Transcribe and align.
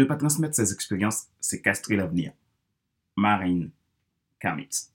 Ne 0.00 0.06
pas 0.06 0.16
transmettre 0.16 0.54
ses 0.54 0.72
expériences, 0.72 1.26
c'est 1.40 1.60
castrer 1.60 1.94
l'avenir. 1.94 2.32
Marine 3.18 3.68
Kamitz. 4.38 4.94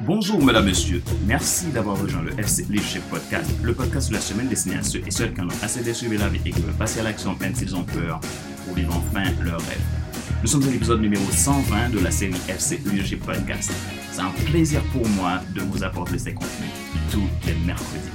Bonjour, 0.00 0.42
mesdames, 0.42 0.64
messieurs. 0.64 1.02
Merci 1.26 1.66
d'avoir 1.66 2.00
rejoint 2.00 2.22
le 2.22 2.32
FC 2.40 2.62
Leadership 2.70 3.02
Podcast, 3.10 3.50
le 3.62 3.74
podcast 3.74 4.08
de 4.08 4.14
la 4.14 4.20
semaine 4.22 4.48
destiné 4.48 4.76
à 4.76 4.82
ceux 4.82 5.06
et 5.06 5.10
celles 5.10 5.34
qui 5.34 5.42
en 5.42 5.48
ont 5.48 5.62
assez 5.62 5.82
de 5.82 6.18
la 6.18 6.28
vie 6.30 6.40
et 6.46 6.52
qui 6.52 6.62
veulent 6.62 6.72
passer 6.72 7.00
à 7.00 7.02
l'action 7.02 7.36
même 7.38 7.54
s'ils 7.54 7.76
ont 7.76 7.84
peur 7.84 8.18
pour 8.64 8.74
vivre 8.74 8.96
enfin 8.96 9.24
leur 9.42 9.60
rêve. 9.60 10.01
Nous 10.42 10.48
sommes 10.48 10.64
à 10.64 10.72
l'épisode 10.72 11.00
numéro 11.00 11.22
120 11.30 11.90
de 11.90 12.00
la 12.00 12.10
série 12.10 12.34
FC 12.48 12.80
Leadership 12.84 13.24
Podcast. 13.24 13.70
C'est 14.10 14.20
un 14.20 14.32
plaisir 14.50 14.82
pour 14.92 15.06
moi 15.10 15.40
de 15.54 15.60
vous 15.60 15.84
apporter 15.84 16.18
ces 16.18 16.34
contenus 16.34 16.68
tous 17.12 17.28
les 17.46 17.54
mercredis. 17.64 18.10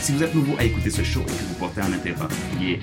Si 0.00 0.12
vous 0.12 0.22
êtes 0.22 0.34
nouveau 0.34 0.54
à 0.58 0.64
écouter 0.64 0.88
ce 0.88 1.02
show 1.02 1.20
et 1.20 1.24
que 1.26 1.30
vous 1.30 1.54
portez 1.58 1.82
un 1.82 1.92
intérêt 1.92 2.16
particulier, 2.16 2.80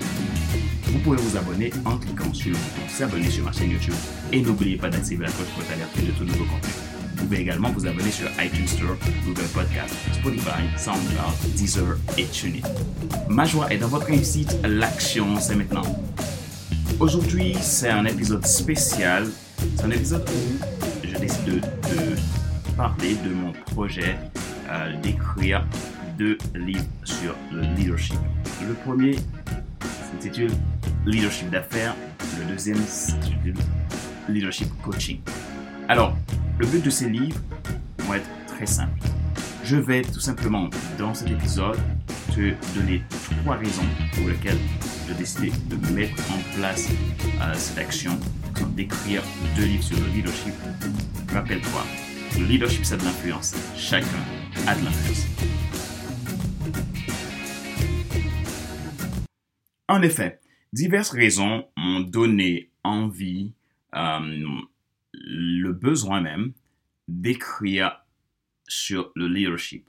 vous 0.84 1.00
pouvez 1.00 1.18
vous 1.18 1.36
abonner 1.36 1.73
en 1.84 1.98
cliquant 1.98 2.31
sur 2.31 2.52
le 2.52 2.58
bouton 2.58 2.88
s'abonner 2.88 3.31
sur 3.31 3.44
ma 3.44 3.52
chaîne 3.52 3.72
YouTube 3.72 3.95
et 4.31 4.40
n'oubliez 4.40 4.78
pas 4.78 4.90
d'activer 4.92 5.26
la 5.26 5.31
cloche 5.31 5.48
pour 5.56 5.64
être 5.64 5.73
alerté 5.73 6.02
de 6.04 6.12
tout 6.12 6.23
nouveau 6.23 6.45
contenu. 6.45 6.73
Vous 7.16 7.23
pouvez 7.23 7.40
également 7.40 7.72
vous 7.72 7.88
abonner 7.88 8.12
sur 8.12 8.28
iTunes 8.40 8.67
Store, 8.67 8.98
Google 9.26 9.48
Podcast, 9.52 9.95
Spotify, 10.14 10.62
SoundCloud, 10.78 11.56
Deezer 11.56 11.98
et 12.20 12.26
TuneIn. 12.26 12.62
Ma 13.30 13.45
joie 13.45 13.73
est 13.73 13.80
dans 13.80 13.88
votre 13.88 14.06
réussite, 14.06 14.56
l'action 14.64 15.40
c'est 15.40 15.56
maintenant. 15.56 15.81
Aujourd'hui, 17.00 17.56
c'est 17.62 17.92
un 17.92 18.06
épisode 18.06 18.44
spécial. 18.48 19.28
C'est 19.76 19.86
un 19.86 19.92
épisode 19.92 20.28
où 20.28 21.08
je 21.08 21.16
décide 21.16 21.46
de, 21.46 21.56
de 21.60 22.16
parler 22.76 23.16
de 23.23 23.30
mon 23.36 23.52
projet 23.52 24.18
euh, 24.68 25.00
d'écrire 25.02 25.64
deux 26.17 26.39
livres 26.56 26.88
sur 27.04 27.36
le 27.52 27.62
leadership. 27.76 28.17
Le 28.67 28.73
premier 28.73 29.16
s'intitule 30.12 30.52
Leadership 31.06 31.52
d'affaires, 31.52 31.95
le 32.39 32.52
deuxième 32.52 32.84
s'intitule 32.88 33.54
Leadership 34.28 34.70
Coaching. 34.82 35.20
Alors, 35.89 36.17
le 36.58 36.66
but 36.66 36.84
de 36.84 36.89
ces 36.89 37.09
livres 37.09 37.39
va 38.08 38.17
être 38.17 38.30
très 38.48 38.66
simple. 38.66 39.00
Je 39.64 39.78
vais 39.78 40.02
tout 40.02 40.20
simplement, 40.20 40.67
dans 40.98 41.14
cet 41.14 41.30
épisode, 41.30 41.78
te 42.34 42.54
donner 42.76 43.04
trois 43.44 43.58
raisons 43.58 43.86
pour 44.16 44.28
lesquelles 44.30 44.58
j'ai 45.08 45.13
décidé 45.13 45.52
de 45.69 45.94
mettre 45.94 46.22
en 46.31 46.39
place 46.55 46.89
euh, 47.41 47.53
cette 47.53 47.77
action, 47.77 48.11
d'écrire 48.75 49.23
deux 49.55 49.66
livres 49.66 49.83
sur 49.83 49.97
le 49.97 50.08
leadership. 50.08 50.53
Rappelle-toi, 51.31 51.83
le 52.38 52.45
leadership, 52.45 52.83
c'est 52.83 52.97
de 52.97 53.03
l'influence. 53.03 53.55
Chacun 53.75 54.08
a 54.67 54.75
de 54.75 54.83
l'influence. 54.83 55.25
En 59.88 60.02
effet, 60.02 60.41
diverses 60.73 61.11
raisons 61.11 61.66
m'ont 61.77 62.02
donné 62.02 62.69
envie, 62.83 63.53
euh, 63.95 64.45
le 65.14 65.71
besoin 65.71 66.21
même, 66.21 66.52
d'écrire 67.08 68.03
sur 68.67 69.11
le 69.16 69.27
leadership. 69.27 69.88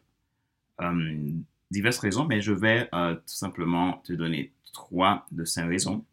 Euh, 0.80 1.32
diverses 1.70 1.98
raisons, 1.98 2.24
mais 2.24 2.40
je 2.40 2.52
vais 2.52 2.88
euh, 2.94 3.14
tout 3.14 3.22
simplement 3.26 3.98
te 4.04 4.12
donner 4.12 4.52
trois 4.72 5.26
de 5.30 5.44
ces 5.44 5.62
raisons 5.62 6.04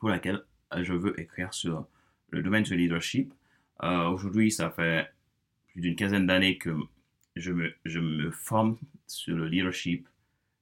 pour 0.00 0.10
lesquelles 0.10 0.42
je 0.76 0.92
veux 0.92 1.18
écrire 1.20 1.52
sur 1.54 1.86
le 2.30 2.42
domaine 2.42 2.64
du 2.64 2.76
leadership. 2.76 3.32
Aujourd'hui, 3.82 4.50
ça 4.50 4.70
fait 4.70 5.08
plus 5.68 5.80
d'une 5.80 5.96
quinzaine 5.96 6.26
d'années 6.26 6.58
que 6.58 6.74
je 7.36 7.52
me, 7.52 7.72
je 7.84 8.00
me 8.00 8.30
forme 8.30 8.76
sur 9.06 9.36
le 9.36 9.46
leadership, 9.46 10.08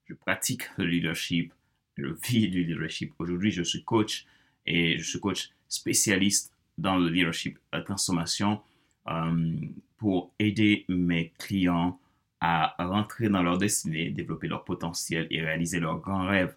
je 0.06 0.14
pratique 0.14 0.64
le 0.76 0.84
leadership, 0.84 1.52
je 1.96 2.06
vis 2.06 2.48
du 2.48 2.64
leadership. 2.64 3.12
Aujourd'hui, 3.18 3.50
je 3.50 3.62
suis 3.62 3.84
coach 3.84 4.26
et 4.66 4.98
je 4.98 5.04
suis 5.04 5.20
coach 5.20 5.50
spécialiste 5.68 6.52
dans 6.76 6.96
le 6.96 7.08
leadership, 7.08 7.58
la 7.72 7.82
transformation, 7.82 8.60
euh, 9.08 9.56
pour 9.98 10.32
aider 10.38 10.84
mes 10.88 11.32
clients 11.38 11.98
à 12.46 12.74
rentrer 12.78 13.30
dans 13.30 13.42
leur 13.42 13.56
destinée, 13.56 14.10
développer 14.10 14.48
leur 14.48 14.64
potentiel 14.64 15.26
et 15.30 15.40
réaliser 15.40 15.80
leurs 15.80 15.98
grands 15.98 16.26
rêves. 16.26 16.54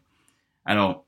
Alors, 0.66 1.06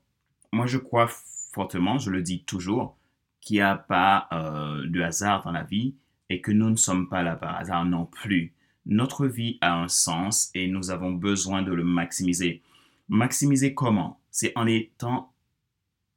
moi, 0.52 0.66
je 0.66 0.78
crois 0.78 1.06
fortement, 1.52 1.98
je 1.98 2.10
le 2.10 2.22
dis 2.22 2.44
toujours, 2.44 2.96
qu'il 3.42 3.56
n'y 3.56 3.60
a 3.60 3.76
pas 3.76 4.26
euh, 4.32 4.86
de 4.86 5.02
hasard 5.02 5.42
dans 5.44 5.52
la 5.52 5.64
vie 5.64 5.94
et 6.30 6.40
que 6.40 6.50
nous 6.50 6.70
ne 6.70 6.76
sommes 6.76 7.10
pas 7.10 7.22
là 7.22 7.36
par 7.36 7.56
hasard 7.56 7.84
non 7.84 8.06
plus. 8.06 8.54
Notre 8.86 9.26
vie 9.26 9.58
a 9.60 9.74
un 9.74 9.88
sens 9.88 10.50
et 10.54 10.66
nous 10.66 10.90
avons 10.90 11.12
besoin 11.12 11.60
de 11.60 11.72
le 11.72 11.84
maximiser. 11.84 12.62
Maximiser 13.10 13.74
comment? 13.74 14.18
C'est 14.30 14.52
en 14.56 14.66
étant 14.66 15.30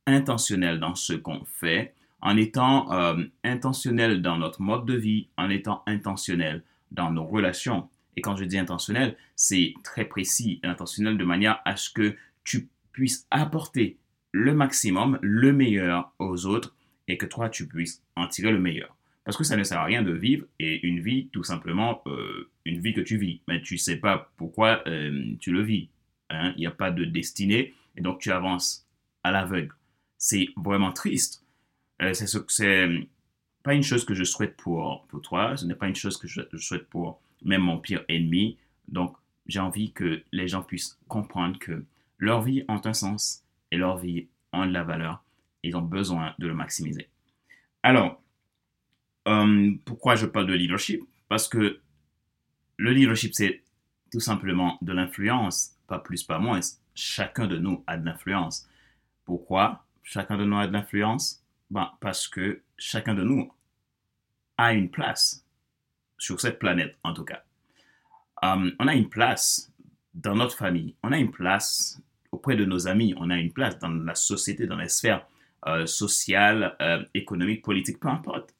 intentionnel 0.08 0.80
dans 0.80 0.96
ce 0.96 1.14
qu'on 1.14 1.44
fait, 1.46 1.96
en 2.22 2.38
étant 2.38 2.90
euh, 2.94 3.26
intentionnel 3.44 4.22
dans 4.22 4.38
notre 4.38 4.62
mode 4.62 4.86
de 4.86 4.94
vie, 4.94 5.28
en 5.36 5.50
étant 5.50 5.84
intentionnel 5.86 6.64
dans 6.92 7.12
nos 7.12 7.26
relations. 7.26 7.90
Et 8.16 8.22
quand 8.22 8.36
je 8.36 8.46
dis 8.46 8.58
intentionnel, 8.58 9.18
c'est 9.36 9.74
très 9.84 10.06
précis, 10.06 10.60
intentionnel 10.64 11.18
de 11.18 11.24
manière 11.24 11.62
à 11.66 11.76
ce 11.76 11.90
que 11.90 12.16
tu 12.44 12.70
puisses 12.92 13.28
apporter 13.32 13.98
le 14.32 14.54
maximum, 14.54 15.20
le 15.22 15.54
meilleur 15.54 16.14
aux 16.20 16.46
autres 16.46 16.76
et 17.08 17.18
que 17.18 17.26
toi, 17.26 17.50
tu 17.50 17.68
puisses 17.68 18.04
en 18.16 18.28
tirer 18.28 18.52
le 18.52 18.60
meilleur. 18.60 18.96
Parce 19.24 19.38
que 19.38 19.44
ça 19.44 19.56
ne 19.56 19.64
sert 19.64 19.80
à 19.80 19.86
rien 19.86 20.04
de 20.04 20.12
vivre 20.12 20.46
et 20.60 20.86
une 20.86 21.00
vie, 21.00 21.30
tout 21.32 21.44
simplement, 21.44 22.02
euh, 22.08 22.50
une 22.66 22.82
vie 22.82 22.94
que 22.94 23.02
tu 23.02 23.18
vis. 23.18 23.42
Mais 23.48 23.62
tu 23.62 23.76
ne 23.76 23.80
sais 23.80 23.98
pas 23.98 24.32
pourquoi 24.38 24.84
euh, 24.88 25.36
tu 25.40 25.52
le 25.52 25.62
vis. 25.62 25.90
Hein. 26.30 26.54
Il 26.58 26.60
n'y 26.60 26.68
a 26.68 26.72
pas 26.72 26.92
de 26.92 27.06
destinée 27.06 27.74
et 27.96 28.02
donc 28.02 28.20
tu 28.20 28.32
avances 28.32 28.88
à 29.24 29.32
l'aveugle. 29.32 29.74
C'est 30.18 30.50
vraiment 30.58 30.92
triste. 30.92 31.46
Euh, 32.02 32.14
c'est 32.14 33.08
pas 33.64 33.74
une 33.74 33.84
chose 33.84 34.04
que 34.04 34.14
je 34.14 34.26
souhaite 34.26 34.58
pour, 34.58 35.06
pour 35.08 35.22
toi, 35.22 35.56
ce 35.56 35.66
n'est 35.66 35.76
pas 35.76 35.88
une 35.88 35.96
chose 35.96 36.18
que 36.18 36.28
je, 36.28 36.42
souhaite 36.58 36.88
pour 36.90 37.22
même 37.44 37.62
mon 37.62 37.80
pire 37.80 38.04
ennemi. 38.10 38.58
Donc, 38.88 39.16
j'ai 39.48 39.60
envie 39.60 39.92
que 39.92 40.24
les 40.32 40.48
gens 40.48 40.64
puissent 40.64 40.98
comprendre 41.08 41.60
que 41.60 41.86
leur 42.18 42.42
vie 42.42 42.64
a 42.68 42.80
un 42.84 42.94
sens 42.94 43.44
et 43.72 43.78
leur 43.78 43.98
vie 43.98 44.28
a 44.52 44.66
de 44.66 44.72
la 44.72 44.84
valeur. 44.84 45.24
Ils 45.64 45.76
ont 45.76 45.82
besoin 45.82 46.34
de 46.40 46.48
le 46.48 46.54
maximiser. 46.54 47.10
Alors, 47.82 48.22
euh, 49.28 49.72
pourquoi 49.86 50.16
je 50.16 50.26
parle 50.26 50.48
de 50.48 50.54
leadership? 50.54 51.02
Parce 51.30 51.48
que 51.48 51.80
le 52.78 52.92
leadership, 52.92 53.34
c'est 53.34 53.64
tout 54.12 54.20
simplement 54.20 54.78
de 54.82 54.94
l'influence, 54.94 55.76
pas 55.88 56.00
plus, 56.00 56.24
pas 56.24 56.40
moins. 56.40 56.60
Chacun 56.96 57.48
de 57.48 57.58
nous 57.58 57.84
a 57.88 57.98
de 57.98 58.06
l'influence. 58.06 58.68
Pourquoi 59.26 59.86
chacun 60.04 60.38
de 60.38 60.46
nous 60.46 60.58
a 60.58 60.68
de 60.68 60.74
l'influence? 60.74 61.44
Ben, 61.72 61.92
Parce 62.00 62.28
que 62.28 62.62
chacun 62.78 63.16
de 63.16 63.24
nous 63.24 63.52
a 64.58 64.74
une 64.74 64.90
place 64.90 65.43
sur 66.24 66.40
cette 66.40 66.60
planète, 66.60 66.98
en 67.04 67.14
tout 67.14 67.26
cas. 67.26 67.44
Euh, 68.44 68.72
on 68.80 68.88
a 68.88 68.96
une 68.96 69.10
place 69.10 69.72
dans 70.14 70.36
notre 70.36 70.58
famille, 70.58 70.96
on 71.04 71.12
a 71.12 71.18
une 71.18 71.32
place 71.32 72.02
auprès 72.32 72.56
de 72.56 72.66
nos 72.66 72.88
amis, 72.88 73.14
on 73.18 73.30
a 73.30 73.38
une 73.38 73.52
place 73.52 73.78
dans 73.80 73.90
la 73.90 74.16
société, 74.16 74.68
dans 74.68 74.78
les 74.78 74.90
sphères 74.90 75.26
euh, 75.68 75.86
sociales, 75.86 76.76
euh, 76.82 77.04
économiques, 77.14 77.64
politiques, 77.64 78.00
peu 78.00 78.10
importe. 78.10 78.56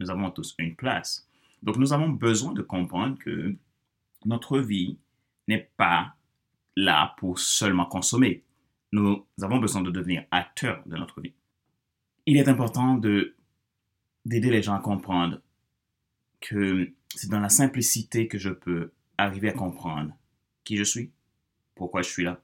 Nous 0.00 0.10
avons 0.10 0.30
tous 0.30 0.54
une 0.58 0.76
place. 0.76 1.28
Donc 1.62 1.76
nous 1.76 1.92
avons 1.92 2.08
besoin 2.08 2.52
de 2.52 2.62
comprendre 2.62 3.18
que 3.18 3.54
notre 4.24 4.58
vie 4.58 4.98
n'est 5.48 5.70
pas 5.76 6.14
là 6.76 7.14
pour 7.18 7.38
seulement 7.38 7.86
consommer. 7.86 8.44
Nous 8.92 9.26
avons 9.40 9.58
besoin 9.58 9.82
de 9.82 9.90
devenir 9.90 10.24
acteurs 10.30 10.82
de 10.86 10.96
notre 10.96 11.20
vie 11.20 11.34
il 12.26 12.36
est 12.36 12.48
important 12.48 12.94
de 12.96 13.34
d'aider 14.24 14.50
les 14.50 14.62
gens 14.62 14.74
à 14.74 14.78
comprendre 14.78 15.40
que 16.40 16.92
c'est 17.16 17.30
dans 17.30 17.40
la 17.40 17.48
simplicité 17.48 18.28
que 18.28 18.38
je 18.38 18.50
peux 18.50 18.92
arriver 19.18 19.48
à 19.48 19.52
comprendre 19.52 20.12
qui 20.64 20.76
je 20.76 20.84
suis, 20.84 21.10
pourquoi 21.74 22.02
je 22.02 22.08
suis 22.08 22.24
là, 22.24 22.42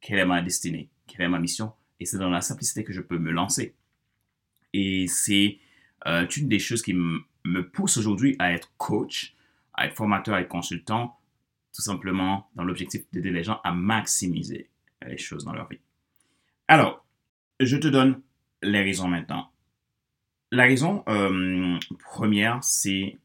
quelle 0.00 0.18
est 0.18 0.26
ma 0.26 0.42
destinée, 0.42 0.90
quelle 1.06 1.22
est 1.22 1.28
ma 1.28 1.38
mission, 1.38 1.72
et 2.00 2.06
c'est 2.06 2.18
dans 2.18 2.30
la 2.30 2.40
simplicité 2.40 2.84
que 2.84 2.92
je 2.92 3.00
peux 3.00 3.18
me 3.18 3.30
lancer. 3.30 3.74
Et 4.72 5.06
c'est 5.06 5.58
euh, 6.06 6.26
une 6.36 6.48
des 6.48 6.58
choses 6.58 6.82
qui 6.82 6.94
me 6.94 7.60
pousse 7.70 7.96
aujourd'hui 7.96 8.36
à 8.38 8.52
être 8.52 8.72
coach, 8.76 9.34
à 9.74 9.86
être 9.86 9.94
formateur, 9.94 10.34
à 10.34 10.40
être 10.40 10.48
consultant, 10.48 11.18
tout 11.74 11.82
simplement 11.82 12.50
dans 12.54 12.64
l'objectif 12.64 13.02
d'aider 13.12 13.30
les 13.30 13.44
gens 13.44 13.60
à 13.64 13.72
maximiser 13.72 14.68
les 15.06 15.18
choses 15.18 15.44
dans 15.44 15.52
leur 15.52 15.68
vie. 15.68 15.80
Alors, 16.68 17.04
je 17.60 17.76
te 17.76 17.88
donne 17.88 18.20
les 18.62 18.82
raisons 18.82 19.08
maintenant. 19.08 19.50
La 20.50 20.64
raison 20.64 21.02
euh, 21.08 21.78
première, 21.98 22.62
c'est 22.62 23.18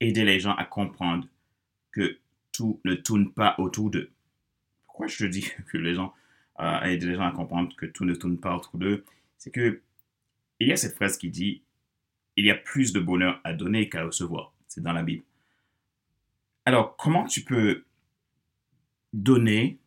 aider 0.00 0.24
les 0.24 0.40
gens 0.40 0.54
à 0.54 0.64
comprendre 0.64 1.26
que 1.92 2.18
tout 2.52 2.80
ne 2.84 2.94
tourne 2.94 3.32
pas 3.32 3.54
autour 3.58 3.90
d'eux. 3.90 4.10
Pourquoi 4.86 5.06
je 5.06 5.18
te 5.18 5.24
dis 5.24 5.46
que 5.72 5.78
les 5.78 5.94
gens, 5.94 6.14
euh, 6.60 6.80
aider 6.82 7.06
les 7.06 7.14
gens 7.14 7.26
à 7.26 7.32
comprendre 7.32 7.74
que 7.76 7.86
tout 7.86 8.04
ne 8.04 8.14
tourne 8.14 8.38
pas 8.38 8.54
autour 8.56 8.78
d'eux? 8.78 9.04
C'est 9.36 9.50
que 9.50 9.82
il 10.60 10.68
y 10.68 10.72
a 10.72 10.76
cette 10.76 10.96
phrase 10.96 11.16
qui 11.16 11.30
dit 11.30 11.62
il 12.36 12.46
y 12.46 12.50
a 12.50 12.54
plus 12.54 12.92
de 12.92 13.00
bonheur 13.00 13.40
à 13.44 13.52
donner 13.52 13.88
qu'à 13.88 14.04
recevoir. 14.04 14.52
C'est 14.68 14.80
dans 14.80 14.92
la 14.92 15.02
Bible. 15.02 15.24
Alors, 16.64 16.96
comment 16.96 17.24
tu 17.24 17.42
peux 17.42 17.84
donner 19.12 19.78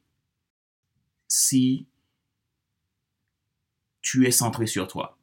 si 1.28 1.86
tu 4.02 4.25
es 4.25 4.31
centré 4.31 4.66
sur 4.66 4.88
toi? 4.88 5.18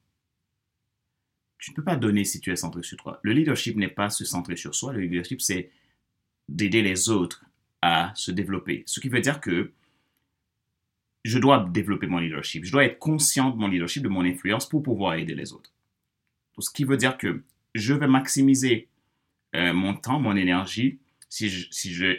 Tu 1.58 1.70
ne 1.70 1.76
peux 1.76 1.84
pas 1.84 1.96
donner 1.96 2.24
si 2.24 2.40
tu 2.40 2.50
es 2.50 2.56
centré 2.56 2.82
sur 2.82 2.96
toi. 2.96 3.20
Le 3.22 3.32
leadership 3.32 3.76
n'est 3.76 3.88
pas 3.88 4.10
se 4.10 4.24
centrer 4.24 4.56
sur 4.56 4.74
soi. 4.74 4.92
Le 4.92 5.00
leadership, 5.00 5.40
c'est 5.40 5.70
d'aider 6.48 6.82
les 6.82 7.08
autres 7.08 7.44
à 7.82 8.12
se 8.14 8.30
développer. 8.30 8.82
Ce 8.86 9.00
qui 9.00 9.08
veut 9.08 9.20
dire 9.20 9.40
que 9.40 9.72
je 11.24 11.38
dois 11.38 11.68
développer 11.68 12.06
mon 12.06 12.18
leadership. 12.18 12.64
Je 12.64 12.72
dois 12.72 12.84
être 12.84 12.98
conscient 12.98 13.50
de 13.50 13.56
mon 13.56 13.68
leadership, 13.68 14.02
de 14.02 14.08
mon 14.08 14.24
influence 14.24 14.68
pour 14.68 14.82
pouvoir 14.82 15.14
aider 15.14 15.34
les 15.34 15.52
autres. 15.52 15.72
ce 16.58 16.70
qui 16.70 16.84
veut 16.84 16.96
dire 16.96 17.18
que 17.18 17.42
je 17.74 17.94
vais 17.94 18.08
maximiser 18.08 18.88
euh, 19.54 19.72
mon 19.72 19.94
temps, 19.94 20.20
mon 20.20 20.36
énergie, 20.36 20.98
si 21.28 21.48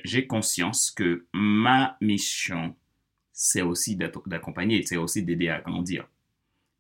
j'ai 0.04 0.28
conscience 0.28 0.92
que 0.92 1.26
ma 1.34 1.98
mission, 2.00 2.76
c'est 3.34 3.62
aussi 3.62 3.96
d'accompagner, 3.96 4.84
c'est 4.84 4.98
aussi 4.98 5.24
d'aider 5.24 5.50
à 5.50 5.62
grandir. 5.62 6.08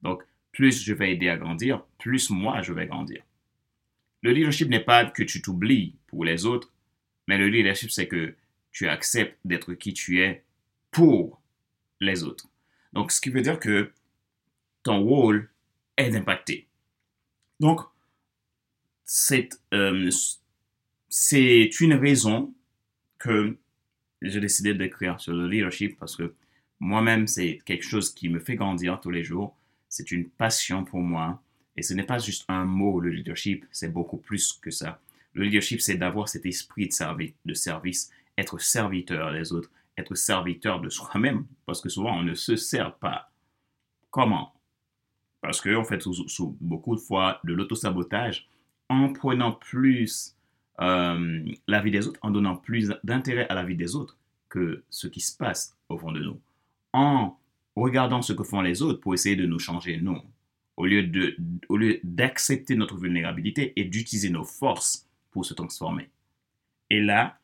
Donc, 0.01 0.23
plus 0.51 0.83
je 0.83 0.93
vais 0.93 1.13
aider 1.13 1.29
à 1.29 1.37
grandir, 1.37 1.83
plus 1.97 2.29
moi, 2.29 2.61
je 2.61 2.73
vais 2.73 2.87
grandir. 2.87 3.23
Le 4.21 4.31
leadership 4.31 4.69
n'est 4.69 4.83
pas 4.83 5.05
que 5.05 5.23
tu 5.23 5.41
t'oublies 5.41 5.95
pour 6.07 6.25
les 6.25 6.45
autres, 6.45 6.73
mais 7.27 7.37
le 7.37 7.47
leadership, 7.47 7.91
c'est 7.91 8.07
que 8.07 8.35
tu 8.71 8.87
acceptes 8.87 9.37
d'être 9.45 9.73
qui 9.73 9.93
tu 9.93 10.21
es 10.21 10.43
pour 10.91 11.41
les 11.99 12.23
autres. 12.23 12.49
Donc, 12.93 13.11
ce 13.11 13.21
qui 13.21 13.29
veut 13.29 13.41
dire 13.41 13.59
que 13.59 13.91
ton 14.83 15.01
rôle 15.01 15.49
est 15.97 16.09
d'impacter. 16.09 16.67
Donc, 17.59 17.81
euh, 19.73 20.09
c'est 21.09 21.79
une 21.79 21.93
raison 21.93 22.53
que 23.17 23.57
j'ai 24.21 24.39
décidé 24.39 24.73
d'écrire 24.73 25.19
sur 25.19 25.33
le 25.33 25.47
leadership 25.47 25.97
parce 25.99 26.15
que 26.15 26.33
moi-même, 26.79 27.27
c'est 27.27 27.59
quelque 27.65 27.83
chose 27.83 28.13
qui 28.13 28.29
me 28.29 28.39
fait 28.39 28.55
grandir 28.55 28.99
tous 29.01 29.11
les 29.11 29.23
jours. 29.23 29.55
C'est 29.89 30.11
une 30.11 30.29
passion 30.29 30.85
pour 30.85 31.01
moi. 31.01 31.41
Et 31.75 31.81
ce 31.81 31.93
n'est 31.93 32.03
pas 32.03 32.19
juste 32.19 32.45
un 32.47 32.65
mot, 32.65 32.99
le 32.99 33.09
leadership, 33.09 33.65
c'est 33.71 33.91
beaucoup 33.91 34.17
plus 34.17 34.53
que 34.53 34.71
ça. 34.71 35.01
Le 35.33 35.43
leadership, 35.43 35.81
c'est 35.81 35.97
d'avoir 35.97 36.29
cet 36.29 36.45
esprit 36.45 36.87
de, 36.87 37.33
de 37.45 37.53
service, 37.53 38.11
être 38.37 38.59
serviteur 38.59 39.31
des 39.33 39.51
autres, 39.51 39.71
être 39.97 40.15
serviteur 40.15 40.81
de 40.81 40.89
soi-même, 40.89 41.45
parce 41.65 41.81
que 41.81 41.89
souvent 41.89 42.17
on 42.17 42.23
ne 42.23 42.35
se 42.35 42.55
sert 42.55 42.95
pas. 42.95 43.31
Comment? 44.09 44.53
Parce 45.41 45.61
qu'on 45.61 45.83
fait 45.83 46.01
sous, 46.01 46.57
beaucoup 46.59 46.95
de 46.95 47.01
fois 47.01 47.39
de 47.43 47.53
l'autosabotage 47.53 48.49
en 48.89 49.13
prenant 49.13 49.53
plus 49.53 50.35
euh, 50.81 51.45
la 51.67 51.81
vie 51.81 51.91
des 51.91 52.07
autres, 52.07 52.19
en 52.23 52.31
donnant 52.31 52.55
plus 52.55 52.91
d'intérêt 53.03 53.47
à 53.49 53.53
la 53.53 53.63
vie 53.63 53.75
des 53.75 53.95
autres 53.95 54.17
que 54.49 54.83
ce 54.89 55.07
qui 55.07 55.21
se 55.21 55.35
passe 55.37 55.77
au 55.89 55.97
fond 55.97 56.11
de 56.11 56.21
nous, 56.21 56.39
en 56.93 57.37
regardant 57.79 58.21
ce 58.21 58.33
que 58.33 58.43
font 58.43 58.61
les 58.61 58.81
autres 58.81 58.99
pour 58.99 59.13
essayer 59.13 59.35
de 59.35 59.45
nous 59.45 59.59
changer 59.59 59.97
nous, 59.97 60.21
au 60.77 60.85
lieu 60.85 61.03
de, 61.03 61.35
au 61.67 61.77
lieu 61.77 61.99
d'accepter 62.03 62.75
notre 62.75 62.97
vulnérabilité 62.97 63.73
et 63.75 63.85
d'utiliser 63.85 64.29
nos 64.29 64.43
forces 64.43 65.07
pour 65.31 65.45
se 65.45 65.53
transformer. 65.53 66.09
Et 66.89 67.01
là, 67.01 67.37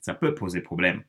ça 0.00 0.14
peut 0.14 0.34
poser 0.34 0.60
problème 0.60 1.02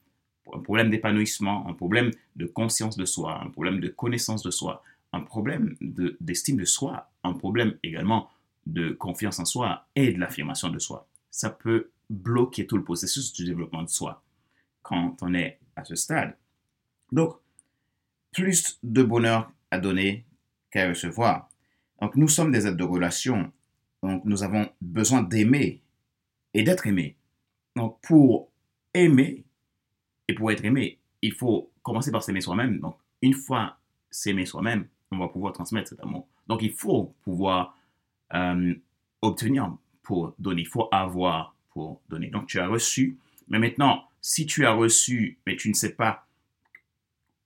un 0.52 0.60
problème 0.60 0.90
d'épanouissement, 0.90 1.68
un 1.68 1.74
problème 1.74 2.12
de 2.36 2.46
conscience 2.46 2.98
de 2.98 3.06
soi, 3.06 3.42
un 3.42 3.50
problème 3.50 3.80
de 3.80 3.88
connaissance 3.88 4.44
de 4.44 4.52
soi, 4.52 4.84
un 5.14 5.22
problème 5.22 5.76
d'estime 6.20 6.58
de, 6.58 6.66
soi, 6.66 7.10
un 7.24 7.34
problème 7.34 7.78
également 7.84 8.30
de 8.66 8.92
confiance 8.92 9.40
en 9.40 9.46
soi 9.46 9.88
et 9.96 10.12
de 10.12 10.20
l'affirmation 10.20 10.70
de 10.70 10.80
soi. 10.80 11.08
Ça 11.32 11.50
peut 11.50 11.92
bloquer 12.10 12.68
tout 12.68 12.78
le 12.78 12.84
processus 12.84 13.34
du 13.34 13.46
développement 13.46 13.84
de 13.84 13.90
soi 13.90 14.22
quand 14.82 15.16
on 15.22 15.34
est 15.34 15.60
à 15.76 15.86
ce 15.86 15.96
stade. 15.96 16.36
Donc, 17.12 17.36
plus 18.34 18.80
de 18.84 19.04
bonheur 19.04 19.52
à 19.72 19.80
donner 19.80 20.26
qu'à 20.72 20.90
recevoir. 20.90 21.50
Donc, 22.02 22.16
nous 22.16 22.28
sommes 22.28 22.52
des 22.52 22.68
êtres 22.68 22.78
de 22.78 22.84
relation. 22.84 23.52
Donc, 24.02 24.26
nous 24.26 24.44
avons 24.44 24.70
besoin 24.82 25.22
d'aimer 25.22 25.82
et 26.54 26.64
d'être 26.64 26.88
aimés. 26.88 27.16
Donc, 27.76 28.00
pour 28.02 28.50
aimer, 28.94 29.46
et 30.28 30.34
pour 30.34 30.52
être 30.52 30.66
aimé, 30.66 31.00
il 31.22 31.34
faut 31.34 31.72
commencer 31.82 32.12
par 32.12 32.24
s'aimer 32.24 32.42
soi-même. 32.42 32.80
Donc, 32.80 32.98
une 33.22 33.34
fois 33.34 33.78
s'aimer 34.10 34.46
soi-même, 34.46 34.88
on 35.12 35.18
va 35.18 35.28
pouvoir 35.28 35.54
transmettre 35.54 35.90
cet 35.90 36.02
amour. 36.02 36.28
Donc, 36.48 36.62
il 36.62 36.74
faut 36.74 37.16
pouvoir 37.24 37.78
euh, 38.34 38.74
obtenir 39.22 39.76
pour 40.02 40.36
donner. 40.40 40.62
Il 40.62 40.68
faut 40.68 40.88
avoir 40.92 41.56
pour 41.72 42.02
donner. 42.10 42.28
Donc, 42.28 42.48
tu 42.48 42.60
as 42.60 42.68
reçu. 42.68 43.18
Mais 43.48 43.60
maintenant, 43.60 44.04
si 44.22 44.46
tu 44.46 44.66
as 44.66 44.74
reçu, 44.74 45.38
mais 45.46 45.56
tu 45.56 45.70
ne 45.70 45.74
sais 45.74 45.94
pas 45.94 46.26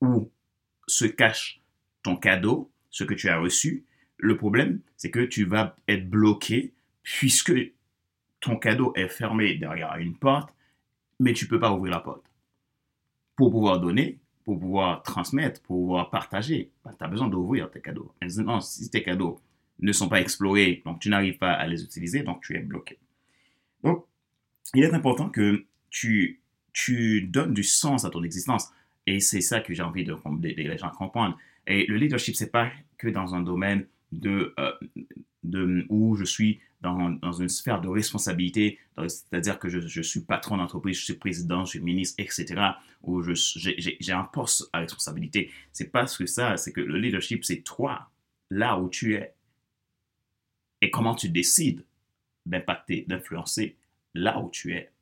où 0.00 0.30
se 0.88 1.04
cache 1.04 1.60
ton 2.02 2.16
cadeau, 2.16 2.70
ce 2.90 3.04
que 3.04 3.14
tu 3.14 3.28
as 3.28 3.38
reçu, 3.38 3.84
le 4.16 4.36
problème, 4.36 4.80
c'est 4.96 5.10
que 5.10 5.20
tu 5.20 5.44
vas 5.44 5.76
être 5.86 6.10
bloqué 6.10 6.74
puisque 7.04 7.52
ton 8.40 8.56
cadeau 8.56 8.92
est 8.96 9.08
fermé 9.08 9.54
derrière 9.54 9.94
une 9.98 10.16
porte, 10.16 10.52
mais 11.20 11.32
tu 11.32 11.44
ne 11.44 11.50
peux 11.50 11.60
pas 11.60 11.72
ouvrir 11.72 11.92
la 11.92 12.00
porte 12.00 12.24
pour 13.36 13.52
pouvoir 13.52 13.80
donner, 13.80 14.18
pour 14.44 14.58
pouvoir 14.58 15.02
transmettre, 15.04 15.62
pour 15.62 15.76
pouvoir 15.76 16.10
partager, 16.10 16.72
bah, 16.84 16.92
tu 16.98 17.04
as 17.04 17.08
besoin 17.08 17.28
d'ouvrir 17.28 17.70
tes 17.70 17.80
cadeaux. 17.80 18.12
Si 18.60 18.90
tes 18.90 19.02
cadeaux 19.02 19.40
ne 19.78 19.92
sont 19.92 20.08
pas 20.08 20.20
explorés, 20.20 20.82
donc 20.84 20.98
tu 21.00 21.08
n'arrives 21.08 21.38
pas 21.38 21.52
à 21.52 21.66
les 21.68 21.84
utiliser, 21.84 22.22
donc 22.22 22.42
tu 22.42 22.56
es 22.56 22.60
bloqué. 22.60 22.98
Donc, 23.84 24.04
il 24.74 24.82
est 24.82 24.92
important 24.92 25.28
que 25.28 25.64
tu 25.92 26.40
donnes 27.28 27.54
du 27.54 27.62
sens 27.62 28.04
à 28.04 28.10
ton 28.10 28.24
existence. 28.24 28.70
Et 29.08 29.20
c'est 29.20 29.40
ça 29.40 29.60
que 29.60 29.72
j'ai 29.72 29.82
envie 29.82 30.04
de, 30.04 30.14
les 30.42 30.76
gens 30.76 30.90
comprendre. 30.90 31.38
Et 31.66 31.86
le 31.86 31.96
leadership, 31.96 32.36
c'est 32.36 32.52
pas 32.52 32.70
que 32.98 33.08
dans 33.08 33.34
un 33.34 33.40
domaine 33.40 33.86
de, 34.12 34.54
euh, 34.60 34.72
de 35.44 35.86
où 35.88 36.14
je 36.14 36.24
suis 36.24 36.60
dans, 36.82 37.08
dans, 37.08 37.32
une 37.32 37.48
sphère 37.48 37.80
de 37.80 37.88
responsabilité, 37.88 38.78
c'est-à-dire 38.98 39.58
que 39.58 39.70
je, 39.70 39.80
je, 39.80 40.02
suis 40.02 40.20
patron 40.20 40.58
d'entreprise, 40.58 40.98
je 40.98 41.04
suis 41.04 41.14
président, 41.14 41.64
je 41.64 41.70
suis 41.70 41.80
ministre, 41.80 42.16
etc., 42.22 42.72
où 43.02 43.22
j'ai 43.22 44.12
un 44.12 44.24
poste 44.24 44.68
à 44.74 44.80
responsabilité. 44.80 45.50
C'est 45.72 45.90
parce 45.90 46.18
que 46.18 46.26
ça, 46.26 46.58
c'est 46.58 46.74
que 46.74 46.82
le 46.82 46.98
leadership, 46.98 47.46
c'est 47.46 47.62
toi, 47.62 48.10
là 48.50 48.78
où 48.78 48.90
tu 48.90 49.14
es, 49.14 49.32
et 50.82 50.90
comment 50.90 51.14
tu 51.14 51.30
décides 51.30 51.82
d'impacter, 52.44 53.06
d'influencer 53.08 53.74
là 54.12 54.38
où 54.38 54.50
tu 54.50 54.74
es, 54.74 54.92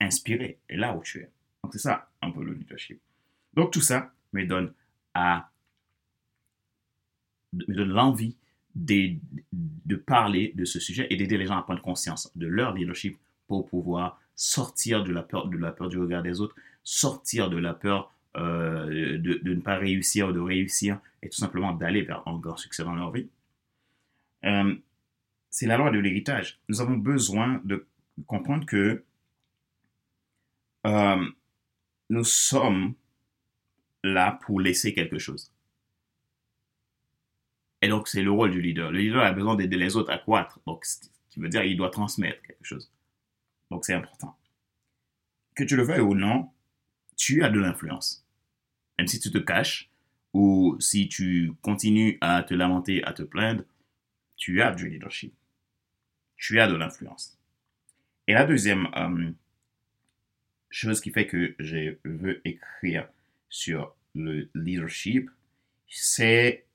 inspiré, 0.00 0.58
et 0.68 0.76
là 0.76 0.96
où 0.96 1.02
tu 1.04 1.20
es. 1.20 1.30
Donc 1.62 1.72
c'est 1.72 1.78
ça 1.78 2.10
un 2.20 2.32
peu 2.32 2.42
le 2.42 2.52
leadership. 2.52 3.00
Donc 3.54 3.72
tout 3.72 3.80
ça 3.80 4.12
me 4.32 4.44
donne 4.46 4.72
me 7.52 7.74
donne 7.74 7.90
l'envie 7.90 8.36
de, 8.74 9.16
parler 9.96 10.52
de 10.56 10.64
ce 10.64 10.80
sujet 10.80 11.06
et 11.10 11.16
d'aider 11.16 11.38
les 11.38 11.46
gens 11.46 11.56
à 11.56 11.62
prendre 11.62 11.80
conscience 11.80 12.30
de 12.34 12.46
leur 12.46 12.74
leadership 12.74 13.16
pour 13.46 13.68
pouvoir 13.68 14.20
sortir 14.34 15.04
de 15.04 15.12
la 15.12 15.22
peur, 15.22 15.46
de 15.48 15.56
la 15.56 15.70
peur 15.70 15.88
du 15.88 15.98
regard 15.98 16.22
des 16.22 16.40
autres, 16.40 16.56
sortir 16.82 17.50
de 17.50 17.56
la 17.56 17.72
peur 17.72 18.12
euh, 18.36 19.18
de, 19.18 19.40
ne 19.44 19.60
pas 19.60 19.76
réussir 19.76 20.28
ou 20.28 20.32
de 20.32 20.40
réussir 20.40 20.98
et 21.22 21.28
tout 21.28 21.36
simplement 21.36 21.72
d'aller 21.72 22.02
vers 22.02 22.26
un 22.26 22.36
grand 22.38 22.56
succès 22.56 22.82
dans 22.82 22.94
leur 22.94 23.12
vie. 23.12 23.28
Euh, 24.44 24.74
c'est 25.50 25.66
la 25.66 25.76
loi 25.76 25.92
de 25.92 25.98
l'héritage. 26.00 26.58
Nous 26.68 26.80
avons 26.80 26.96
besoin 26.96 27.60
de 27.64 27.86
comprendre 28.26 28.66
que 28.66 29.04
euh, 30.86 31.24
nous 32.10 32.24
sommes 32.24 32.94
là 34.04 34.38
pour 34.42 34.60
laisser 34.60 34.94
quelque 34.94 35.18
chose. 35.18 35.52
Et 37.82 37.88
donc, 37.88 38.08
c'est 38.08 38.22
le 38.22 38.30
rôle 38.30 38.50
du 38.50 38.60
leader. 38.60 38.90
Le 38.90 38.98
leader 38.98 39.22
a 39.22 39.32
besoin 39.32 39.56
d'aider 39.56 39.76
les 39.76 39.96
autres 39.96 40.10
à 40.10 40.18
croître. 40.18 40.60
Donc, 40.66 40.84
ce 40.86 41.00
qui 41.28 41.40
veut 41.40 41.48
dire 41.48 41.62
qu'il 41.62 41.76
doit 41.76 41.90
transmettre 41.90 42.40
quelque 42.42 42.64
chose. 42.64 42.90
Donc, 43.70 43.84
c'est 43.84 43.94
important. 43.94 44.36
Que 45.54 45.64
tu 45.64 45.76
le 45.76 45.82
veuilles 45.82 46.00
ou 46.00 46.14
non, 46.14 46.50
tu 47.16 47.44
as 47.44 47.50
de 47.50 47.58
l'influence. 47.58 48.26
Même 48.98 49.06
si 49.06 49.20
tu 49.20 49.30
te 49.30 49.38
caches 49.38 49.90
ou 50.32 50.76
si 50.80 51.08
tu 51.08 51.52
continues 51.62 52.18
à 52.20 52.42
te 52.42 52.54
lamenter, 52.54 53.04
à 53.04 53.12
te 53.12 53.22
plaindre, 53.22 53.64
tu 54.36 54.62
as 54.62 54.72
du 54.72 54.88
leadership. 54.88 55.34
Tu 56.36 56.60
as 56.60 56.68
de 56.68 56.74
l'influence. 56.74 57.38
Et 58.26 58.32
la 58.32 58.44
deuxième 58.44 58.88
euh, 58.96 59.30
chose 60.70 61.00
qui 61.00 61.10
fait 61.10 61.26
que 61.26 61.54
je 61.58 61.96
veux 62.04 62.40
écrire 62.46 63.08
sur 63.54 63.94
le 64.16 64.48
leadership, 64.56 65.30
c'est 65.88 66.66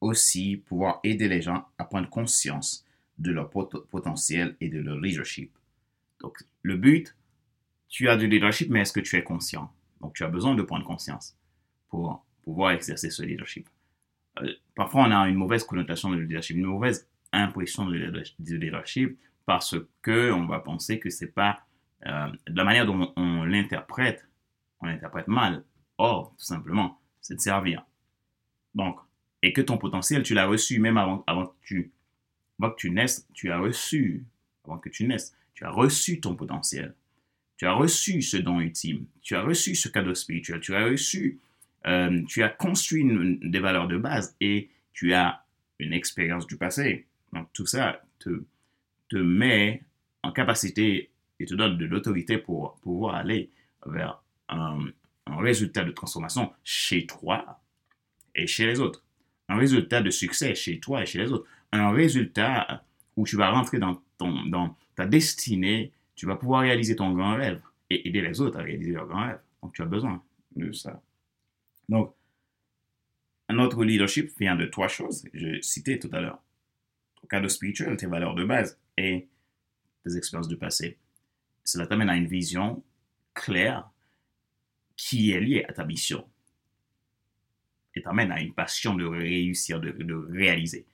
aussi 0.00 0.56
pouvoir 0.56 0.98
aider 1.04 1.28
les 1.28 1.40
gens 1.40 1.64
à 1.78 1.84
prendre 1.84 2.08
conscience 2.08 2.84
de 3.18 3.30
leur 3.30 3.48
potentiel 3.48 4.56
et 4.60 4.68
de 4.68 4.80
leur 4.80 4.98
leadership. 4.98 5.52
Donc, 6.20 6.38
le 6.62 6.76
but, 6.76 7.14
tu 7.88 8.08
as 8.08 8.16
du 8.16 8.26
leadership, 8.26 8.68
mais 8.68 8.80
est-ce 8.80 8.92
que 8.92 8.98
tu 8.98 9.16
es 9.16 9.22
conscient? 9.22 9.72
Donc, 10.00 10.14
tu 10.14 10.24
as 10.24 10.28
besoin 10.28 10.56
de 10.56 10.62
prendre 10.62 10.84
conscience 10.84 11.36
pour 11.88 12.24
pouvoir 12.42 12.72
exercer 12.72 13.10
ce 13.10 13.22
leadership. 13.22 13.68
Euh, 14.40 14.52
parfois, 14.74 15.02
on 15.02 15.10
a 15.12 15.28
une 15.28 15.36
mauvaise 15.36 15.62
connotation 15.62 16.10
de 16.10 16.16
leadership, 16.16 16.56
une 16.56 16.64
mauvaise 16.64 17.06
impression 17.32 17.86
de 17.86 18.56
leadership 18.56 19.16
parce 19.46 19.76
que 20.02 20.32
on 20.32 20.46
va 20.46 20.58
penser 20.58 20.98
que 20.98 21.10
c'est 21.10 21.32
pas 21.32 21.60
euh, 22.06 22.26
de 22.48 22.56
la 22.56 22.64
manière 22.64 22.86
dont 22.86 23.12
on 23.14 23.44
l'interprète, 23.44 24.26
on 24.80 24.86
l'interprète 24.86 25.28
mal. 25.28 25.64
Or, 25.98 26.34
tout 26.38 26.44
simplement, 26.44 26.98
c'est 27.20 27.36
de 27.36 27.40
servir. 27.40 27.84
Donc, 28.74 28.98
et 29.42 29.52
que 29.52 29.60
ton 29.60 29.78
potentiel, 29.78 30.22
tu 30.22 30.34
l'as 30.34 30.46
reçu 30.46 30.78
même 30.78 30.96
avant, 30.96 31.24
avant, 31.26 31.46
que 31.46 31.54
tu, 31.62 31.90
avant 32.60 32.72
que 32.72 32.76
tu 32.76 32.90
naisses, 32.90 33.26
tu 33.34 33.50
as 33.50 33.58
reçu, 33.58 34.24
avant 34.64 34.78
que 34.78 34.88
tu 34.88 35.06
naisses, 35.06 35.34
tu 35.54 35.64
as 35.64 35.70
reçu 35.70 36.20
ton 36.20 36.34
potentiel. 36.34 36.94
Tu 37.56 37.66
as 37.66 37.72
reçu 37.72 38.22
ce 38.22 38.36
don 38.36 38.60
ultime. 38.60 39.06
Tu 39.20 39.36
as 39.36 39.42
reçu 39.42 39.74
ce 39.74 39.88
cadeau 39.88 40.14
spirituel. 40.14 40.60
Tu 40.60 40.74
as 40.74 40.84
reçu, 40.84 41.38
euh, 41.86 42.22
tu 42.26 42.42
as 42.42 42.48
construit 42.48 43.04
des 43.40 43.60
valeurs 43.60 43.88
de 43.88 43.98
base 43.98 44.34
et 44.40 44.70
tu 44.92 45.12
as 45.12 45.44
une 45.78 45.92
expérience 45.92 46.46
du 46.46 46.56
passé. 46.56 47.06
Donc, 47.32 47.48
tout 47.52 47.66
ça 47.66 48.02
te, 48.18 48.44
te 49.08 49.16
met 49.16 49.82
en 50.22 50.32
capacité 50.32 51.10
et 51.38 51.46
te 51.46 51.54
donne 51.54 51.78
de 51.78 51.86
l'autorité 51.86 52.38
pour 52.38 52.74
pouvoir 52.82 53.16
aller 53.16 53.50
vers 53.86 54.22
un, 54.48 54.78
un 55.26 55.36
résultat 55.36 55.84
de 55.84 55.92
transformation 55.92 56.52
chez 56.64 57.06
toi 57.06 57.60
et 58.34 58.46
chez 58.46 58.66
les 58.66 58.80
autres. 58.80 59.04
Un 59.48 59.56
résultat 59.56 60.00
de 60.02 60.10
succès 60.10 60.54
chez 60.54 60.80
toi 60.80 61.02
et 61.02 61.06
chez 61.06 61.18
les 61.18 61.32
autres. 61.32 61.46
Un 61.72 61.90
résultat 61.90 62.84
où 63.16 63.26
tu 63.26 63.36
vas 63.36 63.50
rentrer 63.50 63.78
dans, 63.78 64.02
ton, 64.18 64.44
dans 64.46 64.76
ta 64.94 65.06
destinée, 65.06 65.92
tu 66.14 66.26
vas 66.26 66.36
pouvoir 66.36 66.62
réaliser 66.62 66.96
ton 66.96 67.12
grand 67.12 67.36
rêve 67.36 67.60
et 67.90 68.08
aider 68.08 68.22
les 68.22 68.40
autres 68.40 68.58
à 68.58 68.62
réaliser 68.62 68.92
leur 68.92 69.06
grand 69.06 69.26
rêve. 69.26 69.40
Donc, 69.62 69.74
tu 69.74 69.82
as 69.82 69.86
besoin 69.86 70.22
de 70.56 70.72
ça. 70.72 71.02
Donc, 71.88 72.14
notre 73.50 73.84
leadership 73.84 74.30
vient 74.38 74.56
de 74.56 74.66
trois 74.66 74.88
choses. 74.88 75.24
Je 75.34 75.60
citais 75.60 75.98
tout 75.98 76.10
à 76.12 76.20
l'heure. 76.20 76.42
Ton 77.20 77.26
cadre 77.26 77.48
spirituel, 77.48 77.96
tes 77.96 78.06
valeurs 78.06 78.34
de 78.34 78.44
base 78.44 78.78
et 78.96 79.28
tes 80.04 80.16
expériences 80.16 80.48
du 80.48 80.56
passé. 80.56 80.98
Cela 81.64 81.86
t'amène 81.86 82.08
à 82.08 82.16
une 82.16 82.26
vision 82.26 82.82
claire 83.34 83.88
qui 85.02 85.32
est 85.32 85.40
liée 85.40 85.64
à 85.68 85.72
ta 85.72 85.84
mission 85.84 86.24
et 87.96 88.02
t'amène 88.02 88.30
à 88.30 88.40
une 88.40 88.54
passion 88.54 88.94
de 88.94 89.04
réussir, 89.04 89.80
de, 89.80 90.14
réaliser. 90.30 90.86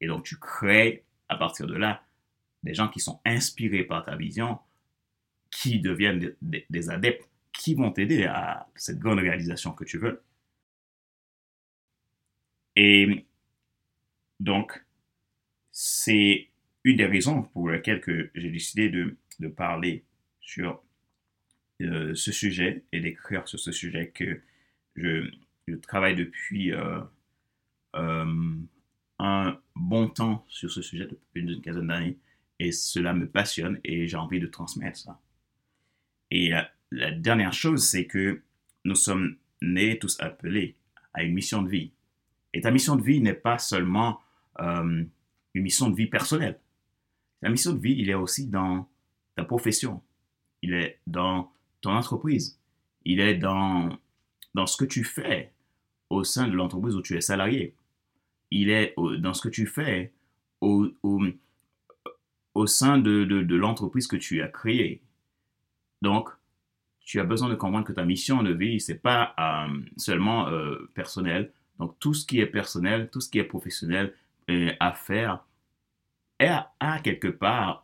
Et 0.00 0.08
donc, 0.08 0.24
tu 0.24 0.36
crées 0.38 1.04
à 1.28 1.36
partir 1.36 1.68
de 1.68 1.76
là 1.76 2.04
des 2.64 2.74
gens 2.74 2.88
qui 2.88 2.98
sont 2.98 3.20
inspirés 3.24 3.84
par 3.84 4.04
ta 4.04 4.16
vision, 4.16 4.58
qui 5.52 5.78
deviennent 5.78 6.34
des, 6.42 6.90
adeptes, 6.90 7.30
qui 7.52 7.76
vont 7.76 7.92
t'aider 7.92 8.24
à 8.24 8.68
cette 8.74 8.98
grande 8.98 9.20
réalisation 9.20 9.70
que 9.70 9.84
tu 9.84 9.98
veux. 9.98 10.24
Et 12.74 13.24
donc, 14.40 14.84
c'est 15.70 16.48
une 16.82 16.96
des 16.96 17.06
raisons 17.06 17.44
pour 17.44 17.68
lesquelles 17.70 18.02
j'ai 18.34 18.50
décidé 18.50 18.88
de, 18.88 19.16
parler 19.48 20.04
sur 20.40 20.82
euh, 21.82 22.14
ce 22.14 22.30
sujet 22.30 22.84
et 22.92 23.00
d'écrire 23.00 23.48
sur 23.48 23.58
ce 23.58 23.72
sujet 23.72 24.08
que 24.14 24.40
je, 24.94 25.28
travaille 25.82 26.14
depuis 26.14 26.72
euh, 26.72 27.00
euh, 27.96 28.54
un 29.18 29.58
bon 29.74 30.08
temps 30.08 30.44
sur 30.48 30.70
ce 30.70 30.82
sujet, 30.82 31.06
depuis 31.06 31.40
une 31.40 31.60
quinzaine 31.60 31.88
d'années, 31.88 32.18
et 32.60 32.70
cela 32.70 33.12
me 33.12 33.26
passionne 33.26 33.80
et 33.82 34.06
j'ai 34.06 34.16
envie 34.16 34.38
de 34.38 34.46
transmettre 34.46 34.98
ça. 34.98 35.20
Et 36.30 36.52
la, 36.92 37.10
dernière 37.10 37.52
chose, 37.52 37.84
c'est 37.84 38.06
que 38.06 38.40
nous 38.84 38.94
sommes 38.94 39.36
nés 39.60 39.98
tous 39.98 40.20
appelés 40.20 40.76
à 41.12 41.24
une 41.24 41.34
mission 41.34 41.62
de 41.62 41.68
vie. 41.68 41.90
Et 42.52 42.60
ta 42.60 42.70
mission 42.70 42.94
de 42.94 43.02
vie 43.02 43.20
n'est 43.20 43.34
pas 43.34 43.58
seulement 43.58 44.20
une 44.60 45.10
mission 45.54 45.90
de 45.90 45.96
vie 45.96 46.06
personnelle. 46.06 46.60
La 47.42 47.50
mission 47.50 47.72
de 47.72 47.80
vie, 47.80 47.96
il 47.98 48.10
est 48.10 48.14
aussi 48.14 48.46
dans 48.46 48.88
ta 49.34 49.44
profession. 49.44 50.02
Il 50.62 50.72
est 50.72 51.00
dans 51.06 51.52
ton 51.84 51.96
entreprise. 51.96 52.58
Il 53.04 53.20
est 53.20 53.34
dans, 53.34 53.96
dans 54.54 54.66
ce 54.66 54.76
que 54.76 54.84
tu 54.84 55.04
fais 55.04 55.52
au 56.10 56.24
sein 56.24 56.48
de 56.48 56.54
l'entreprise 56.54 56.96
où 56.96 57.02
tu 57.02 57.16
es 57.16 57.20
salarié. 57.20 57.74
Il 58.50 58.70
est 58.70 58.94
dans 59.18 59.34
ce 59.34 59.42
que 59.42 59.48
tu 59.48 59.66
fais 59.66 60.12
au, 60.60 60.88
au, 61.02 61.22
au 62.54 62.66
sein 62.66 62.98
de, 62.98 63.24
de, 63.24 63.56
l'entreprise 63.56 64.06
que 64.06 64.16
tu 64.16 64.42
as 64.42 64.48
créée. 64.48 65.02
Donc, 66.02 66.28
tu 67.00 67.20
as 67.20 67.24
besoin 67.24 67.48
de 67.48 67.54
comprendre 67.54 67.86
que 67.86 67.92
ta 67.92 68.04
mission 68.04 68.42
de 68.42 68.52
vie, 68.52 68.80
c'est 68.80 68.98
pas 68.98 69.34
euh, 69.38 69.80
seulement 69.96 70.48
euh, 70.48 70.90
personnel. 70.94 71.52
Donc, 71.78 71.98
tout 71.98 72.14
ce 72.14 72.24
qui 72.24 72.40
est 72.40 72.46
personnel, 72.46 73.10
tout 73.10 73.20
ce 73.20 73.28
qui 73.28 73.38
est 73.38 73.44
professionnel 73.44 74.14
euh, 74.50 74.72
à 74.80 74.92
faire, 74.92 75.44
a, 76.40 76.72
a, 76.80 77.00
quelque 77.00 77.28
part 77.28 77.83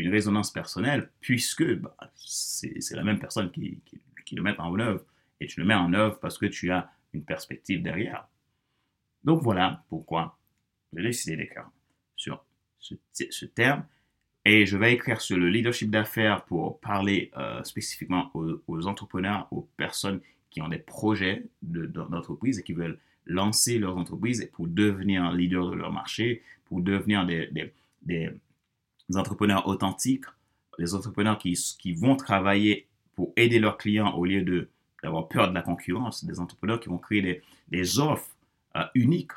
une 0.00 0.10
résonance 0.10 0.52
personnelle, 0.52 1.10
puisque 1.20 1.64
bah, 1.76 1.94
c'est 2.16 2.92
la 2.92 3.04
même 3.04 3.18
personne 3.18 3.50
qui, 3.50 3.80
qui, 4.24 4.34
le 4.34 4.42
met 4.42 4.58
en 4.58 4.78
œuvre. 4.78 5.04
Et 5.40 5.46
tu 5.46 5.60
le 5.60 5.66
mets 5.66 5.74
en 5.74 5.92
œuvre 5.92 6.18
parce 6.20 6.38
que 6.38 6.46
tu 6.46 6.70
as 6.70 6.90
une 7.12 7.24
perspective 7.24 7.82
derrière. 7.82 8.28
Donc 9.24 9.42
voilà 9.42 9.84
pourquoi 9.88 10.38
j'ai 10.92 11.02
décidé 11.02 11.36
d'écrire 11.36 11.68
sur 12.16 12.44
ce, 12.78 12.94
ce, 13.12 13.46
terme. 13.46 13.84
Et 14.44 14.66
je 14.66 14.76
vais 14.76 14.92
écrire 14.92 15.20
sur 15.20 15.36
le 15.36 15.48
leadership 15.48 15.90
d'affaires 15.90 16.44
pour 16.44 16.80
parler 16.80 17.30
euh, 17.36 17.62
spécifiquement 17.64 18.30
aux, 18.34 18.86
entrepreneurs, 18.86 19.48
aux 19.50 19.68
personnes 19.76 20.20
qui 20.50 20.62
ont 20.62 20.68
des 20.68 20.78
projets 20.78 21.46
d'entreprise 21.62 22.56
de, 22.56 22.60
et 22.60 22.64
qui 22.64 22.72
veulent 22.72 22.98
lancer 23.26 23.78
leur 23.78 23.96
entreprise 23.96 24.48
pour 24.52 24.66
devenir 24.68 25.32
leader 25.32 25.70
de 25.70 25.76
leur 25.76 25.92
marché, 25.92 26.42
pour 26.66 26.80
devenir 26.80 27.26
des 27.26 28.30
entrepreneurs 29.16 29.66
authentiques, 29.66 30.24
des 30.78 30.94
entrepreneurs 30.94 31.38
qui, 31.38 31.52
qui 31.78 31.92
vont 31.92 32.16
travailler 32.16 32.86
pour 33.14 33.32
aider 33.36 33.58
leurs 33.58 33.76
clients 33.76 34.14
au 34.14 34.24
lieu 34.24 34.68
d'avoir 35.02 35.28
peur 35.28 35.48
de 35.48 35.54
la 35.54 35.62
concurrence, 35.62 36.24
des 36.24 36.40
entrepreneurs 36.40 36.80
qui 36.80 36.88
vont 36.88 36.98
créer 36.98 37.22
des, 37.22 37.42
des 37.68 37.98
offres 37.98 38.34
euh, 38.76 38.84
uniques, 38.94 39.32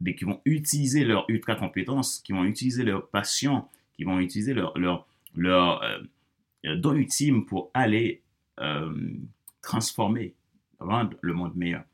des, 0.00 0.14
qui 0.14 0.24
vont 0.24 0.40
utiliser 0.44 1.04
leur 1.04 1.24
ultra 1.28 1.54
compétence, 1.54 2.20
qui 2.20 2.32
vont 2.32 2.44
utiliser 2.44 2.84
leur 2.84 3.08
passion, 3.08 3.66
qui 3.94 4.04
vont 4.04 4.18
utiliser 4.20 4.54
leur, 4.54 4.76
leur, 4.78 5.06
leur 5.34 5.82
euh, 5.82 6.76
don 6.76 6.94
ultime 6.94 7.44
pour 7.44 7.70
aller 7.74 8.22
euh, 8.60 8.94
transformer, 9.62 10.34
rendre 10.78 11.16
le 11.20 11.32
monde 11.32 11.54
meilleur. 11.56 11.84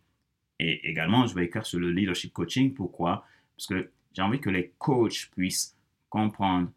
Et 0.61 0.89
également, 0.89 1.27
je 1.27 1.35
vais 1.35 1.47
écrire 1.47 1.67
sur 1.67 1.81
le 1.81 1.91
leadership 1.91 2.33
coaching. 2.33 2.75
Pourquoi? 2.75 3.27
Parce 3.57 3.67
que 3.67 3.91
j'ai 4.13 4.23
envie 4.23 4.41
que 4.41 4.51
les 4.51 4.73
coachs 4.79 5.31
puissent 5.33 5.77
comprendre 6.09 6.71